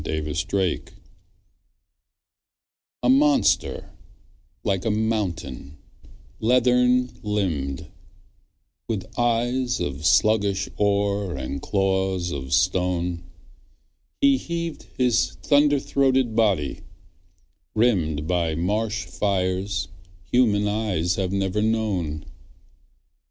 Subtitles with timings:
[0.03, 0.81] Megalosaurus
[3.03, 3.91] A MONSTER
[4.63, 5.77] like a mountain,
[6.39, 7.85] leathern limbed,
[8.87, 13.25] With eyes of sluggish ore and claws of stone,
[14.19, 16.79] He heaved his thunder throated body,
[17.75, 19.87] rimmed By marsh fires
[20.31, 22.25] human eyes have never known.